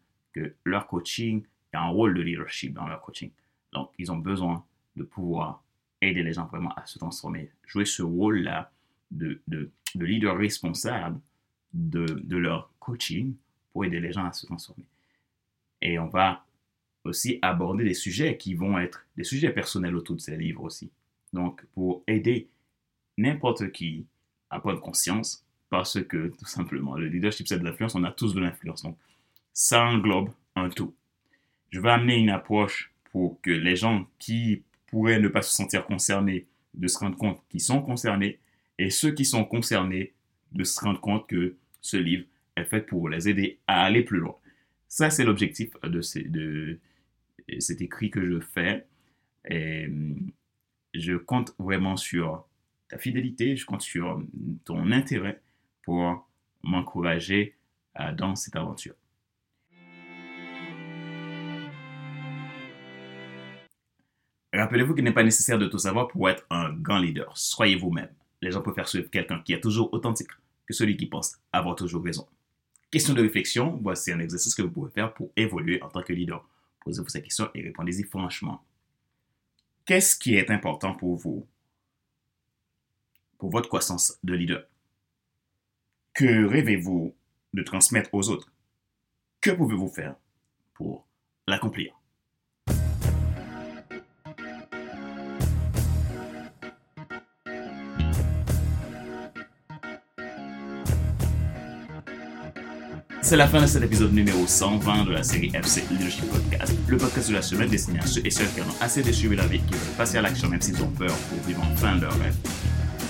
leur 0.64 0.86
coaching, 0.86 1.44
a 1.72 1.82
un 1.82 1.88
rôle 1.88 2.14
de 2.14 2.22
leadership 2.22 2.72
dans 2.72 2.86
leur 2.86 3.00
coaching. 3.00 3.30
Donc, 3.72 3.90
ils 3.98 4.10
ont 4.10 4.16
besoin 4.16 4.64
de 4.96 5.04
pouvoir 5.04 5.62
aider 6.00 6.22
les 6.22 6.32
gens 6.32 6.46
vraiment 6.46 6.72
à 6.74 6.86
se 6.86 6.98
transformer, 6.98 7.50
jouer 7.66 7.84
ce 7.84 8.02
rôle-là 8.02 8.70
de, 9.10 9.40
de, 9.48 9.70
de, 9.94 10.04
leader 10.04 10.36
responsable 10.36 11.20
de, 11.72 12.04
de, 12.04 12.36
leur 12.36 12.70
coaching 12.78 13.34
pour 13.72 13.84
aider 13.84 14.00
les 14.00 14.12
gens 14.12 14.24
à 14.24 14.32
se 14.32 14.46
transformer. 14.46 14.84
Et 15.80 15.98
on 15.98 16.08
va 16.08 16.44
aussi 17.04 17.38
aborder 17.42 17.84
des 17.84 17.94
sujets 17.94 18.36
qui 18.36 18.54
vont 18.54 18.78
être 18.78 19.04
des 19.16 19.24
sujets 19.24 19.50
personnels 19.50 19.96
autour 19.96 20.16
de 20.16 20.20
ces 20.20 20.36
livres 20.36 20.62
aussi. 20.62 20.90
Donc, 21.32 21.64
pour 21.74 22.02
aider 22.06 22.48
n'importe 23.16 23.70
qui 23.72 24.06
à 24.50 24.60
prendre 24.60 24.80
conscience, 24.80 25.44
parce 25.70 26.02
que 26.02 26.28
tout 26.28 26.46
simplement, 26.46 26.96
le 26.96 27.08
leadership, 27.08 27.46
c'est 27.46 27.58
de 27.58 27.64
l'influence, 27.64 27.94
on 27.94 28.04
a 28.04 28.12
tous 28.12 28.34
de 28.34 28.40
l'influence. 28.40 28.82
Donc, 28.82 28.96
ça 29.52 29.84
englobe 29.84 30.30
un 30.54 30.68
tout. 30.68 30.94
Je 31.70 31.80
vais 31.80 31.90
amener 31.90 32.16
une 32.16 32.30
approche 32.30 32.92
pour 33.12 33.40
que 33.40 33.50
les 33.50 33.76
gens 33.76 34.06
qui 34.18 34.62
pourraient 34.86 35.20
ne 35.20 35.28
pas 35.28 35.42
se 35.42 35.54
sentir 35.54 35.84
concernés 35.86 36.46
de 36.74 36.86
se 36.86 36.98
rendre 36.98 37.16
compte 37.16 37.42
qu'ils 37.48 37.60
sont 37.60 37.82
concernés 37.82 38.38
et 38.78 38.90
ceux 38.90 39.12
qui 39.12 39.24
sont 39.24 39.44
concernés 39.44 40.14
de 40.52 40.64
se 40.64 40.80
rendre 40.80 41.00
compte 41.00 41.26
que 41.26 41.56
ce 41.80 41.96
livre 41.96 42.24
est 42.56 42.64
fait 42.64 42.80
pour 42.80 43.08
les 43.08 43.28
aider 43.28 43.58
à 43.66 43.84
aller 43.84 44.02
plus 44.02 44.18
loin. 44.18 44.36
Ça, 44.88 45.10
c'est 45.10 45.24
l'objectif 45.24 45.70
de, 45.82 46.00
cet 46.00 47.80
écrit 47.80 48.10
que 48.10 48.24
je 48.24 48.40
fais. 48.40 48.86
Et 49.50 49.88
je 50.94 51.14
compte 51.14 51.54
vraiment 51.58 51.96
sur 51.96 52.46
ta 52.88 52.98
fidélité, 52.98 53.56
je 53.56 53.66
compte 53.66 53.82
sur 53.82 54.22
ton 54.64 54.90
intérêt 54.92 55.40
pour 55.82 56.26
m'encourager 56.62 57.54
dans 58.16 58.34
cette 58.34 58.56
aventure. 58.56 58.94
Rappelez-vous 64.58 64.96
qu'il 64.96 65.04
n'est 65.04 65.12
pas 65.12 65.22
nécessaire 65.22 65.56
de 65.56 65.68
tout 65.68 65.78
savoir 65.78 66.08
pour 66.08 66.28
être 66.28 66.44
un 66.50 66.72
grand 66.72 66.98
leader. 66.98 67.30
Soyez 67.38 67.76
vous-même. 67.76 68.10
Les 68.42 68.50
gens 68.50 68.60
préfèrent 68.60 68.88
suivre 68.88 69.08
quelqu'un 69.08 69.40
qui 69.40 69.52
est 69.52 69.60
toujours 69.60 69.92
authentique 69.92 70.30
que 70.66 70.74
celui 70.74 70.96
qui 70.96 71.06
pense 71.06 71.36
avoir 71.52 71.76
toujours 71.76 72.02
raison. 72.02 72.26
Question 72.90 73.14
de 73.14 73.22
réflexion, 73.22 73.78
voici 73.80 74.10
un 74.10 74.18
exercice 74.18 74.56
que 74.56 74.62
vous 74.62 74.70
pouvez 74.70 74.90
faire 74.90 75.14
pour 75.14 75.30
évoluer 75.36 75.80
en 75.80 75.88
tant 75.88 76.02
que 76.02 76.12
leader. 76.12 76.44
Posez-vous 76.80 77.08
ces 77.08 77.22
questions 77.22 77.48
et 77.54 77.62
répondez-y 77.62 78.02
franchement. 78.02 78.64
Qu'est-ce 79.84 80.18
qui 80.18 80.34
est 80.34 80.50
important 80.50 80.92
pour 80.92 81.14
vous, 81.14 81.46
pour 83.38 83.50
votre 83.50 83.68
croissance 83.68 84.18
de 84.24 84.34
leader? 84.34 84.66
Que 86.14 86.46
rêvez-vous 86.46 87.14
de 87.54 87.62
transmettre 87.62 88.10
aux 88.12 88.28
autres? 88.28 88.50
Que 89.40 89.50
pouvez-vous 89.50 89.88
faire 89.88 90.16
pour 90.74 91.06
l'accomplir? 91.46 91.97
C'est 103.20 103.36
la 103.36 103.48
fin 103.48 103.60
de 103.60 103.66
cet 103.66 103.82
épisode 103.82 104.14
numéro 104.14 104.46
120 104.46 105.04
de 105.04 105.12
la 105.12 105.22
série 105.22 105.50
FC 105.52 105.82
Leadership 105.90 106.24
Podcast, 106.30 106.72
le 106.86 106.96
podcast 106.96 107.28
de 107.28 107.34
la 107.34 107.42
semaine 107.42 107.68
destiné 107.68 107.98
à 107.98 108.06
ceux 108.06 108.24
et 108.24 108.30
celles 108.30 108.50
qui 108.52 108.60
en 108.60 108.64
ont 108.64 108.76
assez 108.80 109.02
de 109.02 109.12
suivre 109.12 109.34
la 109.34 109.46
vie, 109.46 109.58
qui 109.58 109.72
veulent 109.72 109.96
passer 109.96 110.18
à 110.18 110.22
l'action 110.22 110.48
même 110.48 110.62
s'ils 110.62 110.82
ont 110.82 110.88
peur 110.88 111.10
pour 111.10 111.38
vivre 111.46 111.60
enfin 111.72 111.96
leur 111.96 112.12
rêve. 112.20 112.34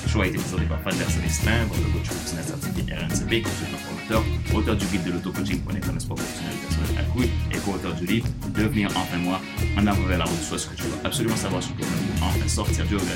Le 0.05 0.11
choix 0.11 0.25
a 0.25 0.27
été 0.27 0.38
présenté 0.38 0.65
par 0.65 0.79
Pater 0.79 1.05
Célestin, 1.09 1.65
votre 1.69 1.93
coach 1.93 2.07
professionnel 2.07 2.45
certifié 2.45 2.95
RNCP, 2.95 3.43
consultant 3.45 3.79
formateur, 3.87 4.25
auteur 4.55 4.77
du 4.77 4.87
guide 4.87 5.05
de 5.05 5.12
l'auto-coaching 5.12 5.61
pour 5.61 5.73
un 5.73 6.00
sport 6.00 6.17
professionnel 6.17 6.55
personnel 6.67 7.05
accru 7.05 7.25
et 7.53 7.59
co-auteur 7.59 7.95
du 7.95 8.07
livre 8.07 8.27
Devenir 8.57 8.88
enfin 8.97 9.19
moi, 9.19 9.41
en 9.77 9.87
avant 9.87 10.03
vers 10.05 10.19
la 10.19 10.25
route, 10.25 10.43
soit 10.43 10.59
ce 10.59 10.69
que 10.69 10.75
tu 10.75 10.83
dois 10.85 10.99
absolument 11.05 11.37
savoir 11.37 11.62
sur 11.62 11.77
toi-même, 11.77 12.23
enfin 12.23 12.49
sortir 12.49 12.87
du 12.87 12.97
regard 12.97 13.09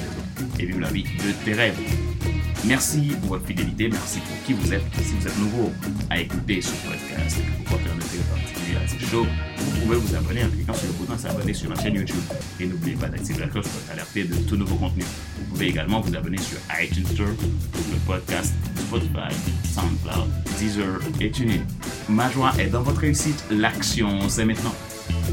et 0.60 0.66
vivre 0.66 0.80
la 0.80 0.90
vie 0.90 1.04
de 1.04 1.32
tes 1.44 1.54
rêves. 1.54 1.78
Merci 2.64 3.12
pour 3.20 3.30
votre 3.30 3.46
fidélité, 3.46 3.88
merci 3.88 4.20
pour 4.20 4.42
qui 4.44 4.52
vous 4.52 4.72
êtes. 4.72 4.82
Si 5.02 5.14
vous 5.18 5.26
êtes 5.26 5.38
nouveau 5.38 5.72
à 6.10 6.20
écouter 6.20 6.60
ce 6.60 6.70
podcast 6.70 7.38
et 7.38 7.42
que 7.42 7.58
vous 7.58 7.64
portez 7.64 7.90
un 7.90 7.98
à 8.76 9.06
shows, 9.10 9.26
vous 9.58 9.80
pouvez 9.80 9.96
vous 9.96 10.14
abonner 10.14 10.44
en 10.44 10.48
cliquant 10.48 10.74
sur 10.74 10.86
le 10.86 10.92
bouton 10.94 11.18
s'abonner 11.18 11.52
sur 11.52 11.70
la 11.70 11.80
chaîne 11.80 11.94
YouTube. 11.94 12.22
Et 12.60 12.66
n'oubliez 12.66 12.96
pas 12.96 13.08
d'activer 13.08 13.40
la 13.40 13.48
cloche 13.48 13.66
pour 13.66 13.80
être 13.80 13.92
alerté 13.92 14.24
de 14.24 14.34
tout 14.48 14.56
nouveau 14.56 14.76
contenu. 14.76 15.02
Vous 15.02 15.44
pouvez 15.52 15.68
également 15.68 16.00
vous 16.00 16.14
abonner 16.14 16.38
sur 16.38 16.58
iTunes 16.80 17.06
Store, 17.06 17.26
Google 17.28 18.00
Podcast, 18.06 18.54
Spotify, 18.76 19.34
SoundCloud, 19.74 20.28
Deezer 20.58 21.00
et 21.20 21.30
TuneIn. 21.30 21.64
Ma 22.08 22.30
joie 22.30 22.52
est 22.58 22.68
dans 22.68 22.82
votre 22.82 23.00
réussite. 23.00 23.44
L'action, 23.50 24.28
c'est 24.28 24.44
maintenant. 24.44 24.74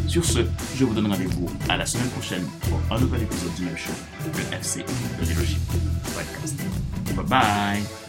Sur 0.08 0.26
ce, 0.26 0.40
je 0.76 0.84
vous 0.84 0.94
donne 0.94 1.12
rendez-vous 1.12 1.48
à 1.70 1.78
la 1.78 1.86
semaine 1.86 2.10
prochaine 2.10 2.44
pour 2.62 2.80
un 2.96 3.00
nouvel 3.00 3.22
épisode 3.22 3.54
du 3.56 3.66
même 3.66 3.78
show, 3.78 3.94
le 4.26 4.58
FC, 4.58 4.84
le 5.20 5.26
Leadership 5.26 5.60
Podcast. 6.16 6.79
Bye 7.20 7.26
bye. 7.28 8.09